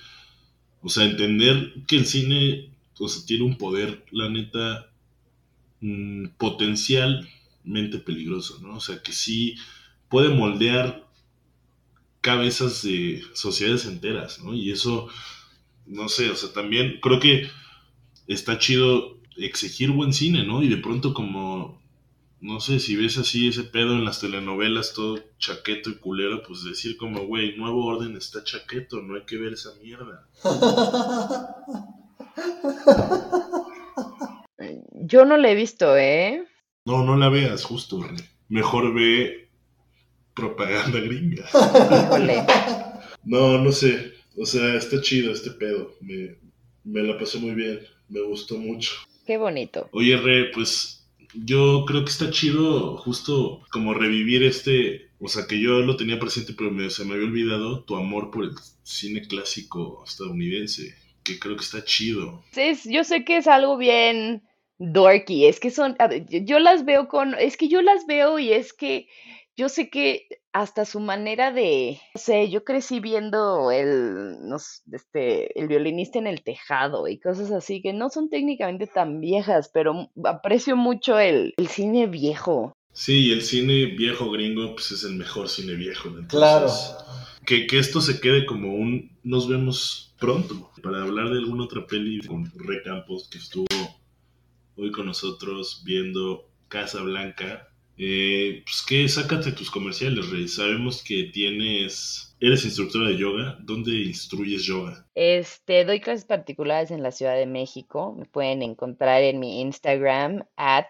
[0.80, 4.90] o sea, entender que el cine, o sea, tiene un poder, la neta,
[5.80, 8.76] mm, potencialmente peligroso, ¿no?
[8.76, 9.57] O sea, que sí
[10.09, 11.07] puede moldear
[12.20, 14.55] cabezas de sociedades enteras, ¿no?
[14.55, 15.09] Y eso,
[15.86, 17.49] no sé, o sea, también creo que
[18.26, 20.62] está chido exigir buen cine, ¿no?
[20.62, 21.80] Y de pronto como,
[22.40, 26.64] no sé, si ves así ese pedo en las telenovelas, todo chaqueto y culero, pues
[26.64, 30.28] decir como, güey, nuevo orden está chaqueto, no hay que ver esa mierda.
[34.93, 36.45] Yo no la he visto, ¿eh?
[36.84, 38.22] No, no la veas, justo, René.
[38.49, 39.49] Mejor ve
[40.34, 41.47] propaganda gringa.
[41.49, 42.45] Híjole.
[43.24, 44.12] No, no sé.
[44.36, 45.95] O sea, está chido este pedo.
[46.01, 46.36] Me,
[46.84, 47.80] me la pasé muy bien.
[48.09, 48.93] Me gustó mucho.
[49.26, 49.89] Qué bonito.
[49.93, 50.99] Oye, Re, pues
[51.34, 56.18] yo creo que está chido justo como revivir este, o sea, que yo lo tenía
[56.18, 60.95] presente, pero me, se me había olvidado tu amor por el cine clásico estadounidense,
[61.28, 62.42] que creo que está chido.
[62.56, 64.42] Es- yo sé que es algo bien
[64.78, 68.38] dorky, es que son, ver, yo yo las veo con, es que yo las veo
[68.38, 69.08] y es que
[69.56, 74.56] yo sé que hasta su manera de, no sé, yo crecí viendo el, no
[74.92, 79.70] este, el violinista en el tejado y cosas así que no son técnicamente tan viejas,
[79.74, 82.72] pero aprecio mucho el, el cine viejo.
[82.92, 86.08] Sí, y el cine viejo gringo, pues es el mejor cine viejo.
[86.10, 86.26] ¿no?
[86.28, 86.68] Claro.
[87.49, 92.20] Que, esto se quede como un nos vemos pronto para hablar de alguna otra peli
[92.20, 93.66] con Re Campos que estuvo
[94.76, 97.70] hoy con nosotros viendo Casa Blanca.
[97.96, 100.46] Eh, pues que sácate tus comerciales, Rey.
[100.46, 103.57] Sabemos que tienes, eres instructora de yoga.
[103.62, 105.07] ¿Dónde instruyes yoga?
[105.14, 108.14] Este, doy clases particulares en la Ciudad de México.
[108.18, 110.84] Me pueden encontrar en mi Instagram at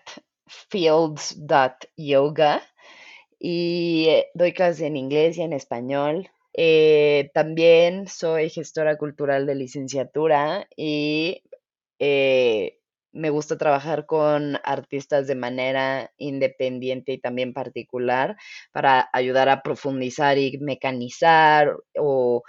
[0.70, 2.62] fields.yoga
[3.38, 6.28] y eh, doy clases en inglés y en español.
[6.60, 11.44] Eh, también soy gestora cultural de licenciatura y
[12.00, 12.80] eh,
[13.12, 18.36] me gusta trabajar con artistas de manera independiente y también particular
[18.72, 22.42] para ayudar a profundizar y mecanizar o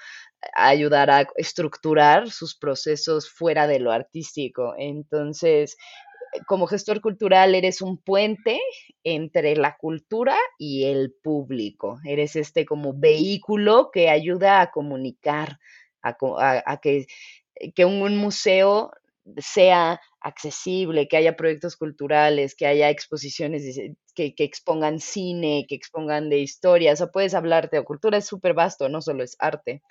[0.55, 4.73] ayudar a estructurar sus procesos fuera de lo artístico.
[4.79, 5.77] Entonces,
[6.47, 8.59] como gestor cultural eres un puente
[9.03, 11.99] entre la cultura y el público.
[12.05, 15.59] Eres este como vehículo que ayuda a comunicar,
[16.01, 17.07] a, que,
[17.75, 18.91] que un, museo
[19.37, 23.63] sea accesible, que haya proyectos culturales, que haya exposiciones
[24.15, 26.93] que, expongan cine, que expongan de historia.
[26.93, 29.81] O sea, puedes hablarte de cultura, es súper vasto, no solo es arte.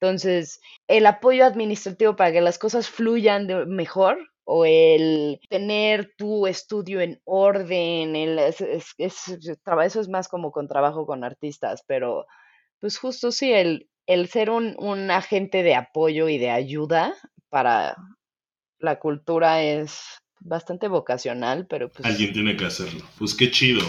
[0.00, 4.18] Entonces, el apoyo administrativo para que las cosas fluyan mejor
[4.50, 9.38] o el tener tu estudio en orden, el, es, es- es-
[9.84, 12.24] eso es más como con trabajo con artistas, pero
[12.80, 17.14] pues justo sí, el, el ser un, un agente de apoyo y de ayuda
[17.50, 17.94] para
[18.78, 20.00] la cultura es
[20.40, 23.04] bastante vocacional, pero pues Alguien tiene que hacerlo.
[23.18, 23.82] Pues qué chido.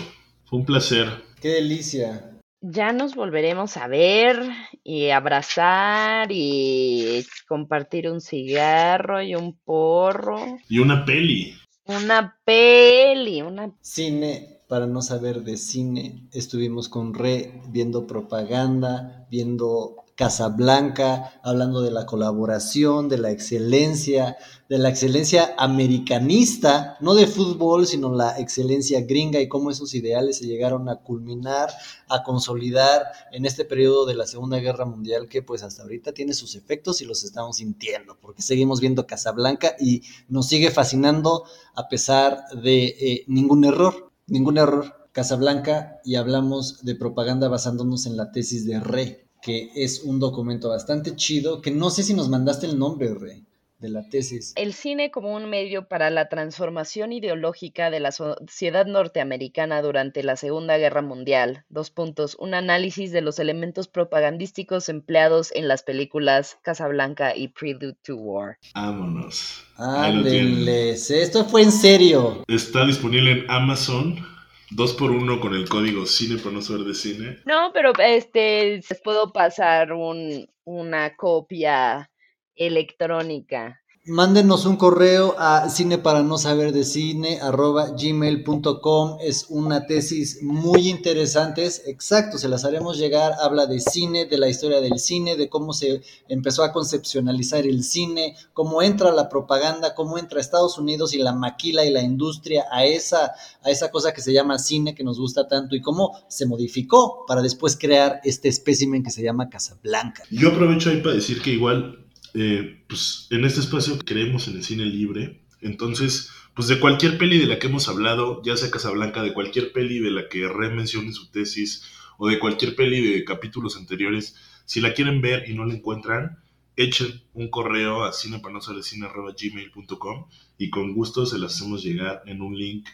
[0.43, 1.07] Fue un placer.
[1.41, 2.38] Qué delicia.
[2.61, 4.41] Ya nos volveremos a ver
[4.83, 10.39] y abrazar y compartir un cigarro y un porro.
[10.67, 11.55] Y una peli.
[11.85, 13.73] Una peli, una...
[13.81, 21.91] Cine, para no saber de cine, estuvimos con Re viendo propaganda, viendo Casablanca, hablando de
[21.91, 24.35] la colaboración, de la excelencia,
[24.67, 30.39] de la excelencia americanista, no de fútbol, sino la excelencia gringa y cómo esos ideales
[30.39, 31.69] se llegaron a culminar,
[32.09, 36.33] a consolidar en este periodo de la Segunda Guerra Mundial que pues hasta ahorita tiene
[36.33, 41.45] sus efectos y los estamos sintiendo, porque seguimos viendo Casablanca y nos sigue fascinando
[41.75, 44.97] a pesar de eh, ningún error, ningún error.
[45.13, 50.69] Casablanca y hablamos de propaganda basándonos en la tesis de Re, que es un documento
[50.69, 53.43] bastante chido, que no sé si nos mandaste el nombre, Re,
[53.79, 54.53] de la tesis.
[54.57, 60.35] El cine como un medio para la transformación ideológica de la sociedad norteamericana durante la
[60.35, 61.63] Segunda Guerra Mundial.
[61.69, 62.35] Dos puntos.
[62.39, 68.57] Un análisis de los elementos propagandísticos empleados en las películas Casablanca y Prelude to War.
[68.75, 69.63] Vámonos.
[69.77, 72.43] Ándeles, esto fue en serio.
[72.47, 74.38] Está disponible en Amazon.
[74.71, 77.37] Dos por uno con el código cine por no saber de cine.
[77.45, 82.09] No, pero este, les puedo pasar un, una copia
[82.55, 83.81] electrónica.
[84.09, 89.17] Mándenos un correo a cine para no saber de cine arroba gmail.com.
[89.21, 91.63] Es una tesis muy interesante.
[91.63, 93.33] Es exacto, se las haremos llegar.
[93.39, 97.83] Habla de cine, de la historia del cine, de cómo se empezó a concepcionalizar el
[97.83, 102.65] cine, cómo entra la propaganda, cómo entra Estados Unidos y la maquila y la industria
[102.71, 106.17] a esa, a esa cosa que se llama cine que nos gusta tanto y cómo
[106.27, 110.23] se modificó para después crear este espécimen que se llama Casablanca.
[110.31, 114.63] Yo aprovecho ahí para decir que igual, eh, pues en este espacio creemos en el
[114.63, 115.41] cine libre.
[115.61, 119.71] Entonces, pues de cualquier peli de la que hemos hablado, ya sea Casablanca, de cualquier
[119.71, 121.83] peli de la que Re menciona en su tesis,
[122.17, 126.39] o de cualquier peli de capítulos anteriores, si la quieren ver y no la encuentran,
[126.75, 130.27] echen un correo a cinepanosaberdecine.gmail.com
[130.57, 132.87] y con gusto se las hacemos llegar en un link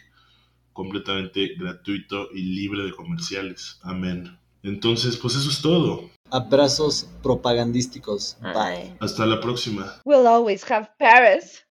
[0.72, 3.80] completamente gratuito y libre de comerciales.
[3.82, 4.38] Amén.
[4.62, 6.10] Entonces, pues eso es todo.
[6.30, 8.36] Abrazos propagandísticos.
[8.40, 8.52] Bye.
[8.54, 8.96] Ay.
[9.00, 10.00] Hasta la próxima.
[10.04, 11.62] We'll always have Paris.